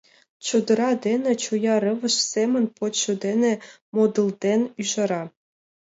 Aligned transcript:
Чодыра 0.45 0.91
дене 1.05 1.31
чоя 1.43 1.75
рывыж 1.83 2.15
семын 2.31 2.65
почшо 2.77 3.13
дене 3.25 3.51
модылден 3.95 4.61
ӱжара. 4.81 5.23